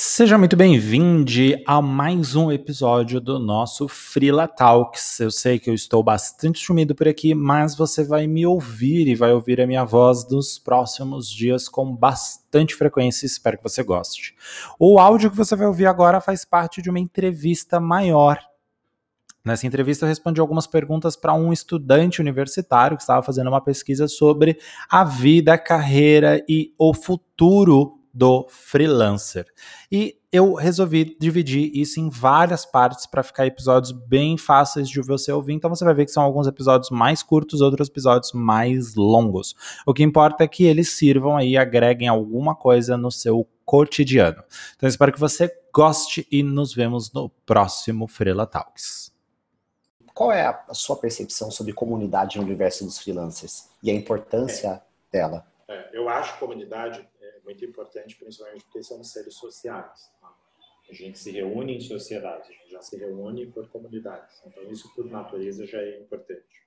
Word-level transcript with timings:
Seja 0.00 0.38
muito 0.38 0.54
bem-vindo 0.54 1.32
a 1.66 1.82
mais 1.82 2.36
um 2.36 2.52
episódio 2.52 3.20
do 3.20 3.36
nosso 3.36 3.88
Freela 3.88 4.46
Talks. 4.46 5.18
Eu 5.18 5.28
sei 5.28 5.58
que 5.58 5.68
eu 5.68 5.74
estou 5.74 6.04
bastante 6.04 6.64
sumido 6.64 6.94
por 6.94 7.08
aqui, 7.08 7.34
mas 7.34 7.74
você 7.74 8.04
vai 8.04 8.28
me 8.28 8.46
ouvir 8.46 9.08
e 9.08 9.16
vai 9.16 9.32
ouvir 9.32 9.60
a 9.60 9.66
minha 9.66 9.84
voz 9.84 10.24
nos 10.30 10.56
próximos 10.56 11.28
dias 11.28 11.68
com 11.68 11.96
bastante 11.96 12.76
frequência. 12.76 13.26
Espero 13.26 13.56
que 13.56 13.64
você 13.64 13.82
goste. 13.82 14.36
O 14.78 15.00
áudio 15.00 15.32
que 15.32 15.36
você 15.36 15.56
vai 15.56 15.66
ouvir 15.66 15.86
agora 15.86 16.20
faz 16.20 16.44
parte 16.44 16.80
de 16.80 16.88
uma 16.88 17.00
entrevista 17.00 17.80
maior. 17.80 18.38
Nessa 19.44 19.66
entrevista 19.66 20.04
eu 20.04 20.08
respondi 20.08 20.40
algumas 20.40 20.68
perguntas 20.68 21.16
para 21.16 21.34
um 21.34 21.52
estudante 21.52 22.20
universitário 22.20 22.96
que 22.96 23.02
estava 23.02 23.20
fazendo 23.20 23.48
uma 23.48 23.60
pesquisa 23.60 24.06
sobre 24.06 24.60
a 24.88 25.02
vida, 25.02 25.54
a 25.54 25.58
carreira 25.58 26.40
e 26.48 26.72
o 26.78 26.94
futuro 26.94 27.97
do 28.12 28.46
freelancer. 28.48 29.46
E 29.90 30.18
eu 30.30 30.54
resolvi 30.54 31.16
dividir 31.18 31.70
isso 31.74 32.00
em 32.00 32.10
várias 32.10 32.66
partes 32.66 33.06
para 33.06 33.22
ficar 33.22 33.46
episódios 33.46 33.92
bem 33.92 34.36
fáceis 34.36 34.88
de 34.88 35.00
você 35.00 35.32
ouvir. 35.32 35.54
Então 35.54 35.70
você 35.70 35.84
vai 35.84 35.94
ver 35.94 36.04
que 36.04 36.10
são 36.10 36.22
alguns 36.22 36.46
episódios 36.46 36.90
mais 36.90 37.22
curtos, 37.22 37.60
outros 37.60 37.88
episódios 37.88 38.32
mais 38.32 38.94
longos. 38.94 39.54
O 39.86 39.94
que 39.94 40.02
importa 40.02 40.44
é 40.44 40.48
que 40.48 40.64
eles 40.64 40.90
sirvam 40.90 41.36
aí, 41.36 41.56
agreguem 41.56 42.08
alguma 42.08 42.54
coisa 42.54 42.96
no 42.96 43.10
seu 43.10 43.46
cotidiano. 43.64 44.42
Então 44.76 44.88
espero 44.88 45.12
que 45.12 45.20
você 45.20 45.50
goste 45.72 46.26
e 46.30 46.42
nos 46.42 46.74
vemos 46.74 47.12
no 47.12 47.28
próximo 47.46 48.06
Freela 48.06 48.46
Talks. 48.46 49.12
Qual 50.14 50.32
é 50.32 50.46
a 50.46 50.74
sua 50.74 50.96
percepção 50.96 51.50
sobre 51.50 51.72
comunidade 51.72 52.38
no 52.38 52.44
universo 52.44 52.84
dos 52.84 52.98
freelancers 52.98 53.68
e 53.82 53.90
a 53.90 53.94
importância 53.94 54.68
é. 54.68 54.82
dela? 55.12 55.46
É, 55.68 55.90
eu 55.92 56.08
acho 56.08 56.38
comunidade 56.38 57.06
muito 57.48 57.64
importante, 57.64 58.14
principalmente 58.16 58.64
porque 58.64 58.82
somos 58.82 59.10
seres 59.10 59.34
sociais. 59.34 60.12
Tá? 60.20 60.36
A 60.90 60.92
gente 60.92 61.18
se 61.18 61.30
reúne 61.30 61.76
em 61.76 61.80
sociedade, 61.80 62.48
a 62.48 62.52
gente 62.52 62.70
já 62.70 62.82
se 62.82 62.96
reúne 62.98 63.46
por 63.46 63.68
comunidades. 63.68 64.42
Então, 64.46 64.62
isso, 64.70 64.94
por 64.94 65.06
natureza, 65.06 65.66
já 65.66 65.80
é 65.80 65.98
importante. 65.98 66.66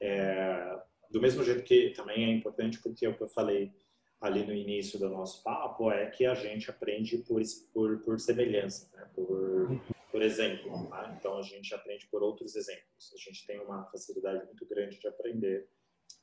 É, 0.00 0.80
do 1.10 1.20
mesmo 1.20 1.44
jeito 1.44 1.62
que 1.62 1.90
também 1.90 2.24
é 2.24 2.32
importante, 2.32 2.80
porque 2.80 3.04
é 3.04 3.08
o 3.08 3.16
que 3.16 3.22
eu 3.22 3.28
falei 3.28 3.72
ali 4.20 4.46
no 4.46 4.54
início 4.54 4.98
do 4.98 5.10
nosso 5.10 5.42
papo, 5.42 5.90
é 5.90 6.10
que 6.10 6.24
a 6.24 6.34
gente 6.34 6.70
aprende 6.70 7.18
por, 7.18 7.42
por, 7.72 7.98
por 8.00 8.18
semelhança, 8.18 8.90
né? 8.96 9.06
por, 9.14 9.80
por 10.10 10.22
exemplo. 10.22 10.88
Tá? 10.88 11.14
Então, 11.18 11.38
a 11.38 11.42
gente 11.42 11.74
aprende 11.74 12.06
por 12.06 12.22
outros 12.22 12.56
exemplos. 12.56 13.12
A 13.14 13.18
gente 13.18 13.46
tem 13.46 13.60
uma 13.60 13.84
facilidade 13.90 14.44
muito 14.46 14.66
grande 14.66 14.98
de 14.98 15.06
aprender 15.06 15.68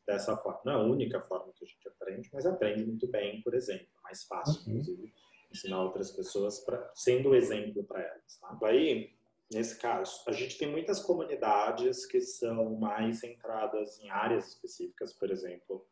dessa 0.06 0.36
forma. 0.38 0.62
Não 0.66 0.74
é 0.74 0.76
a 0.76 0.84
única 0.84 1.20
forma 1.22 1.52
que 1.54 1.64
a 1.64 1.68
gente 1.68 1.88
aprende, 1.88 2.30
mas 2.34 2.46
aprende 2.46 2.86
muito 2.86 3.08
bem, 3.08 3.42
por 3.42 3.54
exemplo. 3.54 3.88
É 4.00 4.02
mais 4.02 4.24
fácil, 4.24 4.62
uhum. 4.62 4.80
inclusive, 4.80 5.14
ensinar 5.52 5.84
outras 5.84 6.12
pessoas 6.12 6.60
pra, 6.60 6.92
sendo 6.96 7.36
exemplo 7.36 7.84
para 7.84 8.02
elas. 8.02 8.38
Tá? 8.40 8.58
Aí, 8.64 9.14
nesse 9.52 9.78
caso, 9.80 10.24
a 10.28 10.32
gente 10.32 10.58
tem 10.58 10.70
muitas 10.70 11.02
comunidades 11.02 12.06
que 12.06 12.22
são 12.22 12.76
mais 12.76 13.20
centradas 13.20 14.00
em 14.00 14.10
áreas 14.10 14.48
específicas, 14.50 15.14
por 15.14 15.32
exemplo. 15.32 15.86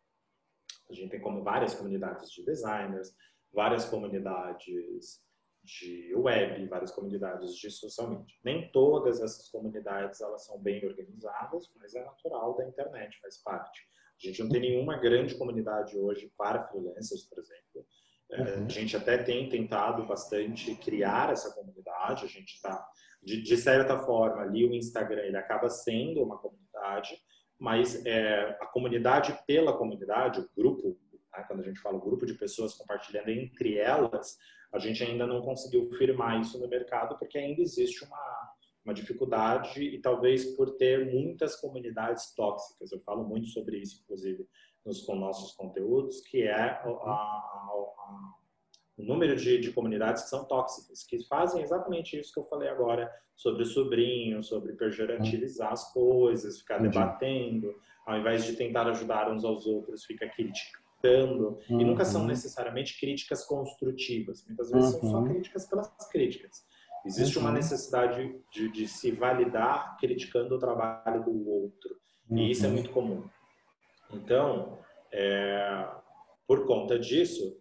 A 0.89 0.93
gente 0.93 1.11
tem 1.11 1.21
como 1.21 1.43
várias 1.43 1.75
comunidades 1.75 2.31
de 2.31 2.43
designers, 2.43 3.13
várias 3.53 3.85
comunidades 3.85 5.21
de 5.63 5.98
web, 6.29 6.67
várias 6.67 6.91
comunidades 6.91 7.55
de 7.55 7.69
social 7.69 8.09
media. 8.09 8.35
Nem 8.43 8.71
todas 8.71 9.21
essas 9.21 9.49
comunidades 9.49 10.21
elas 10.21 10.45
são 10.45 10.59
bem 10.59 10.85
organizadas, 10.85 11.69
mas 11.77 11.95
é 11.95 12.03
natural 12.03 12.55
da 12.55 12.67
internet, 12.67 13.19
faz 13.21 13.41
parte. 13.41 13.81
A 14.21 14.27
gente 14.27 14.43
não 14.43 14.49
tem 14.49 14.61
nenhuma 14.61 14.97
grande 14.97 15.35
comunidade 15.35 15.97
hoje 15.97 16.31
para 16.37 16.67
freelancers, 16.67 17.23
por 17.23 17.39
exemplo. 17.39 17.85
É, 18.31 18.41
uhum. 18.41 18.65
A 18.65 18.69
gente 18.69 18.95
até 18.95 19.17
tem 19.17 19.49
tentado 19.49 20.05
bastante 20.05 20.75
criar 20.75 21.31
essa 21.31 21.53
comunidade. 21.53 22.25
A 22.25 22.27
gente 22.27 22.53
está, 22.53 22.85
de, 23.23 23.41
de, 23.41 23.57
certa 23.57 23.97
forma, 23.99 24.41
ali 24.41 24.65
o 24.65 24.73
Instagram 24.73 25.23
ele 25.23 25.37
acaba 25.37 25.69
sendo 25.69 26.21
uma 26.21 26.37
comunidade, 26.37 27.17
mas 27.57 28.05
é, 28.05 28.57
a 28.61 28.67
comunidade 28.67 29.37
pela 29.47 29.75
comunidade, 29.77 30.41
o 30.41 30.49
grupo, 30.55 30.97
né, 31.33 31.43
quando 31.47 31.61
a 31.61 31.63
gente 31.63 31.79
fala 31.79 31.99
grupo 31.99 32.25
de 32.25 32.33
pessoas 32.33 32.73
compartilhando 32.73 33.29
entre 33.29 33.77
elas, 33.77 34.37
a 34.71 34.79
gente 34.79 35.03
ainda 35.03 35.25
não 35.25 35.41
conseguiu 35.41 35.89
firmar 35.93 36.39
isso 36.39 36.59
no 36.59 36.67
mercado 36.67 37.17
porque 37.17 37.37
ainda 37.37 37.61
existe 37.61 38.03
uma 38.03 38.49
uma 38.89 38.93
dificuldade 38.93 39.81
e 39.81 39.99
talvez 39.99 40.45
por 40.55 40.75
ter 40.75 41.13
muitas 41.13 41.55
comunidades 41.55 42.33
tóxicas. 42.33 42.91
Eu 42.91 42.99
falo 43.01 43.23
muito 43.23 43.47
sobre 43.47 43.77
isso, 43.77 44.01
inclusive, 44.03 44.47
nos 44.85 45.01
com 45.01 45.15
nossos 45.15 45.53
conteúdos, 45.53 46.21
que 46.21 46.41
é 46.43 46.53
a, 46.53 46.81
a, 46.83 47.11
a, 47.11 48.33
o 48.97 49.03
número 49.03 49.35
de, 49.35 49.59
de, 49.59 49.71
comunidades 49.71 50.23
que 50.23 50.29
são 50.29 50.45
tóxicas, 50.45 51.03
que 51.03 51.23
fazem 51.27 51.61
exatamente 51.61 52.17
isso 52.17 52.33
que 52.33 52.39
eu 52.39 52.45
falei 52.45 52.67
agora 52.67 53.11
sobre 53.35 53.63
sobrinho, 53.63 54.43
sobre 54.43 54.73
pejorativizar 54.73 55.71
as 55.71 55.93
coisas, 55.93 56.59
ficar 56.59 56.79
Entendi. 56.79 56.97
debatendo, 56.97 57.75
ao 58.05 58.17
invés 58.17 58.43
de 58.43 58.55
tentar 58.55 58.87
ajudar 58.87 59.31
uns 59.31 59.45
aos 59.45 59.65
outros, 59.65 60.03
fica 60.03 60.27
criticando. 60.27 60.88
Uhum. 61.69 61.81
E 61.81 61.85
nunca 61.85 62.05
são 62.05 62.21
uhum. 62.21 62.27
necessariamente 62.27 62.99
críticas 62.99 63.45
construtivas. 63.45 64.45
Muitas 64.45 64.71
vezes 64.71 64.93
uhum. 64.93 64.99
são 64.99 65.11
só 65.11 65.17
uhum. 65.17 65.29
críticas 65.29 65.65
pelas 65.67 66.09
críticas. 66.09 66.63
Existe 67.05 67.37
uhum. 67.37 67.45
uma 67.45 67.53
necessidade 67.53 68.35
de, 68.51 68.69
de, 68.71 68.87
se 68.87 69.11
validar 69.11 69.97
criticando 69.97 70.55
o 70.55 70.59
trabalho 70.59 71.23
do 71.23 71.49
outro. 71.49 71.97
E 72.29 72.51
isso 72.51 72.65
é 72.65 72.67
uhum. 72.67 72.73
muito 72.73 72.91
comum. 72.91 73.23
Então, 74.11 74.79
é, 75.11 75.87
por 76.47 76.65
conta 76.65 76.99
disso, 76.99 77.57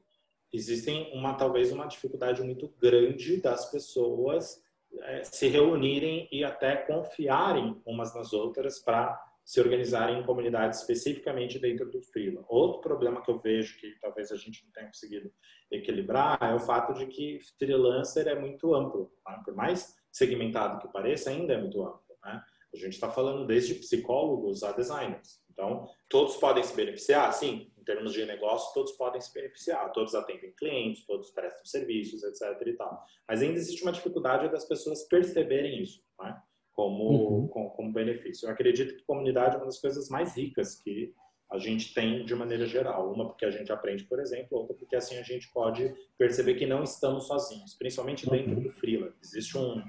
existem 0.53 1.11
uma 1.15 1.35
talvez 1.35 1.73
uma 1.73 1.87
dificuldade 1.87 2.43
muito 2.43 2.69
grande 2.81 3.41
das 3.41 3.71
pessoas 3.71 4.63
é, 5.03 5.23
se 5.25 5.49
reunirem 5.49 6.29
e 6.33 6.43
até 6.43 6.77
confiarem 6.77 7.81
umas 7.87 8.15
nas 8.15 8.33
outras 8.33 8.79
para 8.79 9.28
se 9.49 9.63
organizarem 9.63 10.19
em 10.19 10.23
comunidades 10.23 10.81
especificamente 10.81 11.59
dentro 11.59 11.91
do 11.91 12.03
freela. 12.03 12.45
Outro 12.51 12.83
problema 12.83 13.23
que 13.23 13.31
eu 13.31 13.39
vejo 13.39 13.81
que 13.81 13.99
talvez 13.99 14.31
a 14.31 14.37
gente 14.37 14.63
não 14.63 14.71
tenha 14.73 14.89
conseguido 14.89 15.33
equilibrar 15.71 16.39
é 16.43 16.55
o 16.55 16.59
fato 16.59 16.93
de 16.93 17.07
que 17.07 17.41
freelancer 17.59 18.29
é 18.29 18.39
muito 18.39 18.75
amplo. 18.75 19.11
Tá? 19.25 19.41
Por 19.43 19.55
mais 19.55 19.97
segmentado 20.13 20.79
que 20.79 20.93
pareça, 20.93 21.31
ainda 21.31 21.55
é 21.55 21.57
muito 21.59 21.83
amplo. 21.83 22.15
Né? 22.23 22.45
A 22.75 22.77
gente 22.77 22.93
está 22.93 23.11
falando 23.11 23.47
desde 23.47 23.75
psicólogos 23.77 24.63
a 24.63 24.73
designers. 24.73 25.41
Então, 25.51 25.89
todos 26.11 26.37
podem 26.37 26.63
se 26.63 26.77
beneficiar? 26.77 27.33
Sim, 27.33 27.73
em 27.79 27.85
termos 27.85 28.13
de 28.13 28.27
negócio, 28.27 28.75
todos 28.75 28.93
podem 28.93 29.19
se 29.19 29.33
beneficiar. 29.33 29.91
Todos 29.93 30.15
atendem 30.15 30.53
clientes, 30.59 31.07
todos 31.07 31.31
prestam 31.31 31.65
serviços, 31.65 32.23
etc. 32.23 32.67
E 32.67 32.75
tal. 32.75 33.03
Mas 33.27 33.41
ainda 33.41 33.57
existe 33.57 33.83
uma 33.83 33.93
dificuldade 33.93 34.51
das 34.51 34.67
pessoas 34.67 35.09
perceberem 35.09 35.83
isso. 35.83 36.03
Né? 36.21 36.39
Como, 36.79 37.11
uhum. 37.11 37.49
como, 37.49 37.71
como, 37.71 37.93
benefício. 37.93 38.47
Eu 38.47 38.53
acredito 38.53 38.95
que 38.95 39.03
comunidade 39.03 39.57
é 39.57 39.59
uma 39.59 39.67
das 39.67 39.81
coisas 39.81 40.09
mais 40.09 40.37
ricas 40.37 40.81
que 40.81 41.13
a 41.51 41.59
gente 41.59 41.93
tem 41.93 42.25
de 42.25 42.33
maneira 42.37 42.67
geral. 42.67 43.13
Uma 43.13 43.27
porque 43.27 43.45
a 43.45 43.51
gente 43.51 43.73
aprende, 43.73 44.05
por 44.05 44.21
exemplo, 44.21 44.57
outra 44.57 44.77
porque 44.77 44.95
assim 44.95 45.19
a 45.19 45.23
gente 45.23 45.51
pode 45.51 45.93
perceber 46.17 46.55
que 46.55 46.67
não 46.67 46.85
estamos 46.85 47.27
sozinhos, 47.27 47.75
principalmente 47.75 48.31
dentro 48.31 48.55
uhum. 48.55 48.63
do 48.63 48.71
freela. 48.71 49.13
Existe 49.21 49.59
um, 49.59 49.83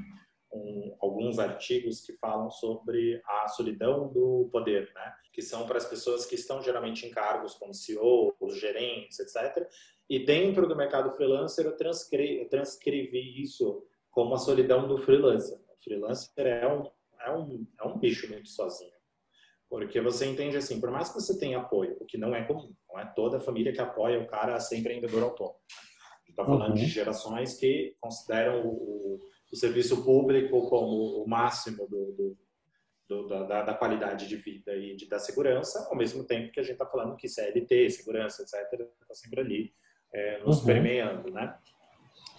um, 0.52 0.96
alguns 1.00 1.38
artigos 1.38 2.02
que 2.02 2.14
falam 2.14 2.50
sobre 2.50 3.22
a 3.24 3.48
solidão 3.50 4.12
do 4.12 4.50
poder, 4.52 4.92
né? 4.96 5.14
que 5.32 5.44
são 5.44 5.68
para 5.68 5.78
as 5.78 5.86
pessoas 5.86 6.26
que 6.26 6.34
estão 6.34 6.60
geralmente 6.60 7.06
em 7.06 7.12
cargos 7.12 7.54
como 7.54 7.72
CEO, 7.72 8.36
gerentes, 8.54 9.20
etc. 9.20 9.64
E 10.10 10.26
dentro 10.26 10.68
do 10.68 10.76
mercado 10.76 11.12
freelancer 11.12 11.68
eu 11.68 11.78
transcrevi, 11.78 12.40
eu 12.40 12.50
transcrevi 12.50 13.44
isso 13.44 13.86
como 14.10 14.34
a 14.34 14.40
solidão 14.40 14.88
do 14.88 14.98
freelancer 14.98 15.69
freelancer 15.84 16.46
é 16.46 16.68
um, 16.68 16.90
é 17.22 17.32
um, 17.32 17.68
é 17.80 17.88
um 17.88 17.98
bicho 17.98 18.30
muito 18.30 18.50
sozinho. 18.50 18.92
Porque 19.70 20.02
você 20.02 20.26
entende 20.26 20.58
assim, 20.58 20.82
por 20.82 20.90
mais 20.90 21.10
que 21.10 21.16
você 21.16 21.38
tenha 21.38 21.60
apoio, 21.60 21.96
o 22.00 22.06
que 22.06 22.18
não 22.18 22.34
é 22.34 22.44
comum, 22.44 22.74
não 22.90 23.00
é 23.00 23.06
toda 23.16 23.38
a 23.38 23.42
família 23.42 23.72
que 23.72 23.80
apoia 23.80 24.20
o 24.20 24.28
cara 24.28 24.56
a 24.56 24.60
ser 24.60 24.78
empreendedor 24.78 25.22
autônomo. 25.22 25.60
A 25.70 26.20
gente 26.22 26.30
está 26.32 26.44
falando 26.44 26.70
uhum. 26.70 26.76
de 26.76 26.88
gerações 26.88 27.54
que 27.56 27.96
consideram 28.02 28.66
o, 28.66 29.20
o, 29.52 29.56
serviço 29.56 30.04
público 30.04 30.68
como 30.68 31.24
o 31.24 31.28
máximo 31.28 31.88
do, 31.88 32.12
do, 32.14 32.38
do 33.08 33.28
da, 33.28 33.62
da, 33.62 33.74
qualidade 33.76 34.28
de 34.28 34.36
vida 34.38 34.76
e 34.76 34.96
de, 34.96 35.08
da 35.08 35.20
segurança, 35.20 35.88
ao 35.90 35.96
mesmo 35.96 36.24
tempo 36.24 36.52
que 36.52 36.60
a 36.60 36.64
gente 36.64 36.74
está 36.74 36.88
falando 36.88 37.16
que 37.16 37.30
CLT, 37.30 37.92
segurança, 37.92 38.42
etc., 38.42 38.88
está 39.02 39.14
sempre 39.14 39.42
ali 39.42 39.74
é, 40.12 40.40
nos 40.44 40.60
uhum. 40.60 40.66
permeando, 40.66 41.32
né? 41.32 41.56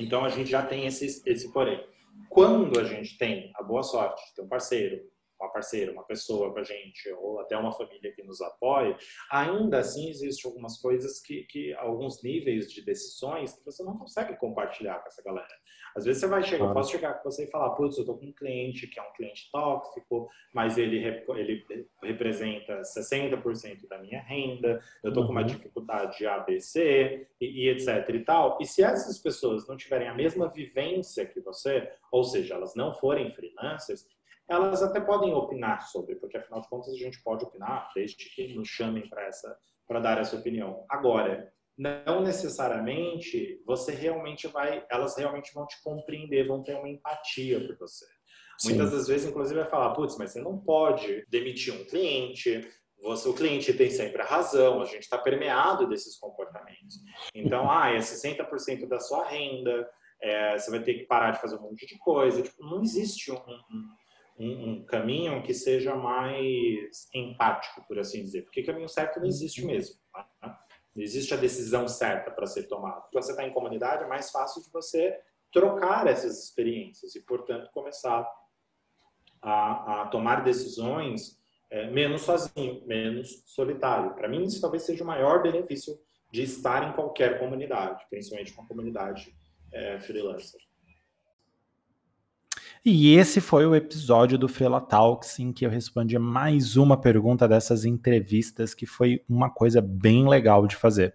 Então 0.01 0.25
a 0.25 0.29
gente 0.31 0.51
já 0.51 0.67
tem 0.67 0.87
esse, 0.87 1.23
esse 1.25 1.53
porém. 1.53 1.87
Quando 2.29 2.79
a 2.79 2.85
gente 2.85 3.19
tem 3.19 3.51
a 3.57 3.63
boa 3.63 3.83
sorte 3.83 4.23
de 4.29 4.35
ter 4.37 4.43
um 4.43 4.49
parceiro, 4.49 5.01
uma 5.41 5.51
parceira, 5.51 5.93
uma 5.93 6.05
pessoa 6.05 6.53
com 6.53 6.59
a 6.59 6.63
gente, 6.63 7.11
ou 7.15 7.41
até 7.41 7.57
uma 7.57 7.73
família 7.73 8.13
que 8.13 8.23
nos 8.23 8.41
apoia, 8.41 8.97
ainda 9.31 9.79
assim 9.79 10.11
existem 10.11 10.51
algumas 10.51 10.79
coisas 10.79 11.21
que, 11.21 11.45
que 11.45 11.75
alguns 11.75 12.23
níveis 12.23 12.71
de 12.71 12.85
decisões 12.85 13.55
que 13.55 13.65
você 13.65 13.83
não 13.83 13.97
consegue 13.97 14.37
compartilhar 14.37 14.99
com 15.01 15.09
essa 15.09 15.23
galera. 15.23 15.49
Às 15.97 16.05
vezes 16.05 16.21
você 16.21 16.29
vai 16.29 16.43
chegar, 16.43 16.67
eu 16.67 16.73
posso 16.73 16.93
chegar 16.93 17.15
com 17.15 17.31
você 17.31 17.45
e 17.45 17.51
falar, 17.51 17.71
putz, 17.71 17.99
eu 17.99 18.05
tô 18.05 18.17
com 18.17 18.27
um 18.27 18.33
cliente 18.33 18.87
que 18.87 18.99
é 18.99 19.03
um 19.03 19.13
cliente 19.13 19.51
tóxico, 19.51 20.29
mas 20.55 20.79
ele, 20.79 20.99
ele 21.37 21.89
representa 22.03 22.83
60% 22.83 23.89
da 23.89 23.99
minha 23.99 24.21
renda, 24.21 24.81
eu 25.03 25.13
tô 25.13 25.21
uhum. 25.21 25.27
com 25.27 25.33
uma 25.33 25.41
uhum. 25.41 25.47
dificuldade 25.47 26.27
ABC 26.27 27.27
e, 27.41 27.65
e 27.65 27.69
etc 27.71 28.09
e 28.11 28.21
tal. 28.21 28.59
E 28.61 28.67
se 28.67 28.83
essas 28.83 29.19
pessoas 29.19 29.67
não 29.67 29.77
tiverem 29.77 30.09
a 30.09 30.15
mesma 30.15 30.49
vivência 30.49 31.27
que 31.27 31.41
você, 31.41 31.91
ou 32.13 32.23
seja, 32.23 32.55
elas 32.55 32.75
não 32.75 32.95
forem 32.95 33.33
freelancers, 33.35 34.07
elas 34.51 34.83
até 34.83 35.01
podem 35.01 35.33
opinar 35.33 35.81
sobre, 35.83 36.17
porque 36.17 36.37
afinal 36.37 36.61
de 36.61 36.69
contas 36.69 36.93
a 36.93 36.99
gente 36.99 37.23
pode 37.23 37.45
opinar, 37.45 37.91
desde 37.95 38.29
que 38.31 38.53
nos 38.55 38.69
chamem 38.69 39.09
para 39.09 39.27
essa 39.27 39.57
para 39.87 39.99
dar 39.99 40.19
essa 40.19 40.37
opinião. 40.37 40.85
Agora, 40.89 41.53
não 41.77 42.23
necessariamente 42.23 43.61
você 43.67 43.93
realmente 43.93 44.47
vai, 44.47 44.87
elas 44.89 45.17
realmente 45.17 45.53
vão 45.53 45.67
te 45.67 45.83
compreender, 45.83 46.47
vão 46.47 46.63
ter 46.63 46.77
uma 46.77 46.89
empatia 46.89 47.67
por 47.67 47.77
você. 47.77 48.05
Sim. 48.59 48.69
Muitas 48.69 48.93
das 48.93 49.09
vezes, 49.09 49.29
inclusive, 49.29 49.59
vai 49.59 49.69
falar, 49.69 49.93
putz, 49.95 50.17
mas 50.17 50.31
você 50.31 50.41
não 50.41 50.59
pode 50.59 51.27
demitir 51.29 51.75
um 51.75 51.85
cliente, 51.85 52.71
você, 53.03 53.29
o 53.29 53.35
cliente 53.35 53.73
tem 53.73 53.91
sempre 53.91 54.23
a 54.23 54.27
razão, 54.27 54.81
a 54.81 54.85
gente 54.85 55.03
está 55.03 55.19
permeado 55.19 55.89
desses 55.89 56.17
comportamentos. 56.19 56.97
Então, 57.35 57.67
ah, 57.71 57.91
é 57.91 57.99
60% 57.99 58.87
da 58.87 59.01
sua 59.01 59.27
renda, 59.27 59.89
é, 60.23 60.59
você 60.59 60.71
vai 60.71 60.83
ter 60.83 60.95
que 60.95 61.07
parar 61.07 61.33
de 61.33 61.41
fazer 61.41 61.57
um 61.57 61.63
monte 61.63 61.87
de 61.87 61.99
coisa. 61.99 62.43
Tipo, 62.43 62.63
não 62.63 62.83
existe 62.83 63.33
um, 63.33 63.37
um, 63.37 63.89
um, 64.39 64.85
caminho 64.85 65.43
que 65.43 65.53
seja 65.53 65.95
mais 65.95 67.09
empático, 67.15 67.85
por 67.87 67.99
assim 67.99 68.23
dizer, 68.23 68.43
porque 68.43 68.63
caminho 68.63 68.89
certo 68.89 69.21
não 69.21 69.27
existe 69.27 69.65
mesmo. 69.65 69.97
Né? 70.15 70.57
Não 70.95 71.03
existe 71.03 71.33
a 71.33 71.37
decisão 71.37 71.87
certa 71.87 72.31
para 72.31 72.47
ser 72.47 72.65
tomada. 72.65 73.03
Quando 73.13 73.25
você 73.25 73.33
está 73.33 73.47
em 73.47 73.53
comunidade, 73.53 74.05
é 74.05 74.07
mais 74.07 74.31
fácil 74.31 74.63
de 74.63 74.71
você 74.71 75.19
trocar 75.53 76.07
essas 76.07 76.43
experiências 76.45 77.15
e, 77.15 77.21
portanto, 77.21 77.71
começar 77.73 78.27
a, 79.43 80.03
a 80.03 80.07
tomar 80.09 80.43
decisões 80.43 81.39
é, 81.71 81.89
menos 81.91 82.23
sozinho, 82.23 82.85
menos 82.87 83.43
solitário. 83.47 84.15
Para 84.15 84.29
mim, 84.29 84.45
isso 84.45 84.61
talvez 84.61 84.83
seja 84.83 85.05
o 85.05 85.07
maior 85.07 85.43
benefício 85.43 85.99
de 86.33 86.43
estar 86.43 86.89
em 86.89 86.93
qualquer 86.93 87.39
comunidade, 87.39 88.05
principalmente 88.09 88.53
uma 88.53 88.67
comunidade 88.67 89.35
é, 89.73 89.99
freelancer. 90.01 90.61
E 92.83 93.15
esse 93.15 93.43
foi 93.43 93.67
o 93.67 93.75
episódio 93.75 94.39
do 94.39 94.49
Fela 94.49 94.81
Talks 94.81 95.39
em 95.39 95.53
que 95.53 95.67
eu 95.67 95.71
respondi 95.71 96.19
mais 96.19 96.79
uma 96.79 96.99
pergunta 96.99 97.47
dessas 97.47 97.85
entrevistas, 97.85 98.73
que 98.73 98.87
foi 98.87 99.23
uma 99.29 99.51
coisa 99.51 99.83
bem 99.83 100.27
legal 100.27 100.67
de 100.67 100.77
fazer. 100.77 101.15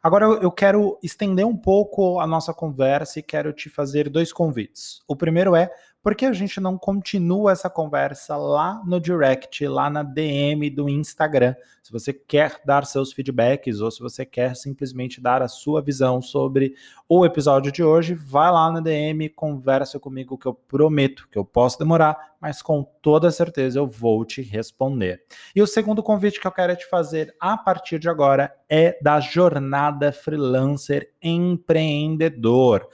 Agora 0.00 0.26
eu 0.26 0.52
quero 0.52 0.96
estender 1.02 1.44
um 1.44 1.56
pouco 1.56 2.20
a 2.20 2.28
nossa 2.28 2.54
conversa 2.54 3.18
e 3.18 3.24
quero 3.24 3.52
te 3.52 3.68
fazer 3.68 4.08
dois 4.08 4.32
convites. 4.32 5.00
O 5.08 5.16
primeiro 5.16 5.56
é 5.56 5.68
por 6.02 6.14
que 6.14 6.24
a 6.24 6.32
gente 6.32 6.60
não 6.60 6.78
continua 6.78 7.52
essa 7.52 7.68
conversa 7.68 8.36
lá 8.36 8.82
no 8.86 8.98
direct, 8.98 9.66
lá 9.66 9.90
na 9.90 10.02
DM 10.02 10.70
do 10.70 10.88
Instagram? 10.88 11.54
Se 11.82 11.92
você 11.92 12.12
quer 12.12 12.60
dar 12.64 12.86
seus 12.86 13.12
feedbacks 13.12 13.80
ou 13.80 13.90
se 13.90 14.00
você 14.00 14.24
quer 14.24 14.56
simplesmente 14.56 15.20
dar 15.20 15.42
a 15.42 15.48
sua 15.48 15.82
visão 15.82 16.22
sobre 16.22 16.74
o 17.08 17.26
episódio 17.26 17.70
de 17.70 17.82
hoje, 17.82 18.14
vai 18.14 18.50
lá 18.50 18.70
na 18.70 18.80
DM, 18.80 19.28
conversa 19.30 19.98
comigo 19.98 20.38
que 20.38 20.46
eu 20.46 20.54
prometo 20.54 21.28
que 21.30 21.38
eu 21.38 21.44
posso 21.44 21.78
demorar, 21.78 22.16
mas 22.40 22.62
com 22.62 22.82
toda 23.02 23.30
certeza 23.30 23.78
eu 23.78 23.86
vou 23.86 24.24
te 24.24 24.40
responder. 24.40 25.22
E 25.54 25.60
o 25.60 25.66
segundo 25.66 26.02
convite 26.02 26.40
que 26.40 26.46
eu 26.46 26.52
quero 26.52 26.74
te 26.76 26.88
fazer 26.88 27.34
a 27.38 27.58
partir 27.58 27.98
de 27.98 28.08
agora 28.08 28.54
é 28.68 28.98
da 29.02 29.20
jornada 29.20 30.12
freelancer 30.12 31.12
empreendedor. 31.22 32.88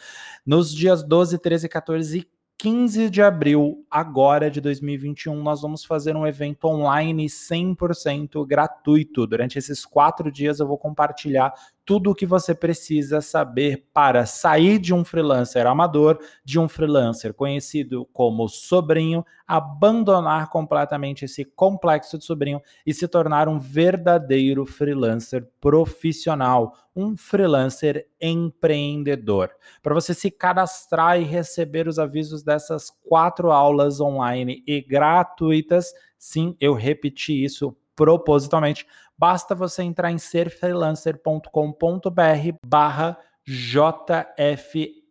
Nos 0.44 0.74
dias 0.74 1.02
12, 1.02 1.38
13, 1.38 1.68
14 1.68 2.18
e 2.18 2.35
15 2.58 3.10
de 3.10 3.20
abril, 3.20 3.84
agora 3.90 4.50
de 4.50 4.62
2021, 4.62 5.42
nós 5.42 5.60
vamos 5.60 5.84
fazer 5.84 6.16
um 6.16 6.26
evento 6.26 6.64
online 6.66 7.26
100% 7.26 8.46
gratuito. 8.46 9.26
Durante 9.26 9.58
esses 9.58 9.84
quatro 9.84 10.32
dias, 10.32 10.58
eu 10.58 10.66
vou 10.66 10.78
compartilhar 10.78 11.52
tudo 11.86 12.10
o 12.10 12.14
que 12.14 12.26
você 12.26 12.52
precisa 12.52 13.20
saber 13.20 13.86
para 13.94 14.26
sair 14.26 14.80
de 14.80 14.92
um 14.92 15.04
freelancer 15.04 15.64
amador, 15.68 16.18
de 16.44 16.58
um 16.58 16.68
freelancer 16.68 17.32
conhecido 17.32 18.04
como 18.12 18.48
sobrinho, 18.48 19.24
abandonar 19.46 20.50
completamente 20.50 21.24
esse 21.24 21.44
complexo 21.44 22.18
de 22.18 22.24
sobrinho 22.24 22.60
e 22.84 22.92
se 22.92 23.06
tornar 23.06 23.48
um 23.48 23.60
verdadeiro 23.60 24.66
freelancer 24.66 25.48
profissional, 25.60 26.74
um 26.94 27.16
freelancer 27.16 28.08
empreendedor. 28.20 29.52
Para 29.80 29.94
você 29.94 30.12
se 30.12 30.28
cadastrar 30.28 31.20
e 31.20 31.24
receber 31.24 31.86
os 31.86 32.00
avisos 32.00 32.42
dessas 32.42 32.90
quatro 32.90 33.52
aulas 33.52 34.00
online 34.00 34.64
e 34.66 34.80
gratuitas, 34.80 35.92
sim, 36.18 36.56
eu 36.60 36.74
repeti 36.74 37.44
isso 37.44 37.76
propositalmente, 37.96 38.86
basta 39.18 39.54
você 39.54 39.82
entrar 39.82 40.12
em 40.12 40.18
serfreelancer.com.br 40.18 42.58
barra 42.64 43.18
JFE. 43.46 45.04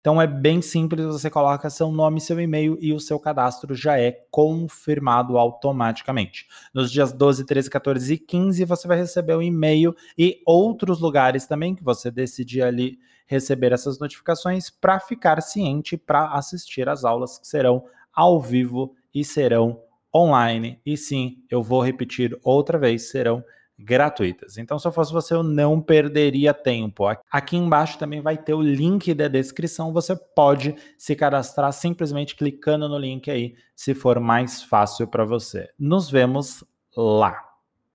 Então 0.00 0.20
é 0.20 0.26
bem 0.26 0.60
simples, 0.60 1.06
você 1.06 1.30
coloca 1.30 1.70
seu 1.70 1.92
nome, 1.92 2.20
seu 2.20 2.40
e-mail 2.40 2.76
e 2.80 2.92
o 2.92 2.98
seu 2.98 3.20
cadastro 3.20 3.72
já 3.72 4.00
é 4.00 4.10
confirmado 4.32 5.38
automaticamente. 5.38 6.48
Nos 6.74 6.90
dias 6.90 7.12
12, 7.12 7.46
13, 7.46 7.70
14 7.70 8.14
e 8.14 8.18
15 8.18 8.64
você 8.64 8.88
vai 8.88 8.96
receber 8.96 9.34
o 9.34 9.38
um 9.38 9.42
e-mail 9.42 9.94
e 10.18 10.42
outros 10.44 11.00
lugares 11.00 11.46
também 11.46 11.74
que 11.74 11.84
você 11.84 12.10
decidir 12.10 12.62
ali 12.62 12.98
receber 13.26 13.70
essas 13.70 14.00
notificações 14.00 14.68
para 14.68 14.98
ficar 14.98 15.40
ciente 15.40 15.96
para 15.96 16.32
assistir 16.32 16.88
às 16.88 17.04
aulas 17.04 17.38
que 17.38 17.46
serão 17.46 17.84
ao 18.12 18.40
vivo 18.40 18.96
e 19.14 19.24
serão 19.24 19.80
online. 20.14 20.80
E 20.84 20.96
sim, 20.96 21.38
eu 21.50 21.62
vou 21.62 21.82
repetir 21.82 22.38
outra 22.42 22.78
vez, 22.78 23.10
serão 23.10 23.44
gratuitas. 23.78 24.58
Então, 24.58 24.78
se 24.78 24.86
eu 24.86 24.92
fosse 24.92 25.12
você, 25.12 25.34
eu 25.34 25.42
não 25.42 25.80
perderia 25.80 26.54
tempo. 26.54 27.04
Aqui 27.30 27.56
embaixo 27.56 27.98
também 27.98 28.20
vai 28.20 28.36
ter 28.36 28.54
o 28.54 28.62
link 28.62 29.12
da 29.14 29.28
descrição. 29.28 29.92
Você 29.92 30.14
pode 30.34 30.74
se 30.96 31.16
cadastrar 31.16 31.72
simplesmente 31.72 32.36
clicando 32.36 32.88
no 32.88 32.98
link 32.98 33.30
aí, 33.30 33.54
se 33.74 33.94
for 33.94 34.20
mais 34.20 34.62
fácil 34.62 35.06
para 35.06 35.24
você. 35.24 35.68
Nos 35.78 36.10
vemos 36.10 36.64
lá. 36.96 37.51